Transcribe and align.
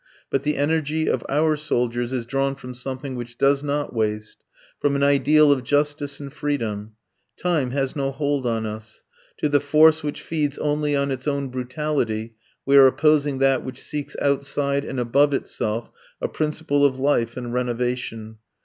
But 0.31 0.41
the 0.41 0.57
energy 0.57 1.07
of 1.07 1.23
our 1.29 1.55
soldiers 1.55 2.11
is 2.11 2.25
drawn 2.25 2.55
from 2.55 2.73
something 2.73 3.13
which 3.13 3.37
does 3.37 3.61
not 3.61 3.93
waste, 3.93 4.37
from 4.79 4.95
an 4.95 5.03
ideal 5.03 5.51
of 5.51 5.63
justice 5.63 6.19
and 6.19 6.33
freedom. 6.33 6.93
Time 7.37 7.69
has 7.69 7.95
no 7.95 8.09
hold 8.11 8.47
on 8.47 8.65
us. 8.65 9.03
To 9.41 9.47
the 9.47 9.59
force 9.59 10.01
which 10.01 10.23
feeds 10.23 10.57
only 10.57 10.95
on 10.95 11.11
its 11.11 11.27
own 11.27 11.49
brutality 11.49 12.33
we 12.65 12.77
are 12.77 12.87
opposing 12.87 13.37
that 13.37 13.63
which 13.63 13.79
seeks 13.79 14.15
outside 14.19 14.83
and 14.85 14.99
above 14.99 15.35
itself 15.35 15.91
a 16.19 16.27
principle 16.27 16.83
of 16.83 16.97
life 16.97 17.37
and 17.37 17.53
renovation. 17.53 18.39